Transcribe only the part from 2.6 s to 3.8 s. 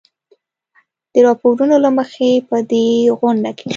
دې غونډه کې